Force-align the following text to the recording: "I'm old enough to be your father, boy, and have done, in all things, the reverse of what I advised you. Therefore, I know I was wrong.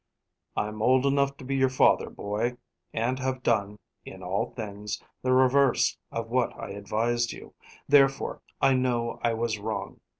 "I'm 0.57 0.81
old 0.81 1.05
enough 1.05 1.37
to 1.37 1.43
be 1.45 1.55
your 1.55 1.69
father, 1.69 2.09
boy, 2.09 2.57
and 2.91 3.19
have 3.19 3.43
done, 3.43 3.77
in 4.03 4.23
all 4.23 4.49
things, 4.55 4.99
the 5.21 5.31
reverse 5.31 5.95
of 6.11 6.27
what 6.31 6.57
I 6.59 6.71
advised 6.71 7.33
you. 7.33 7.53
Therefore, 7.87 8.41
I 8.59 8.73
know 8.73 9.19
I 9.21 9.35
was 9.35 9.59
wrong. 9.59 9.99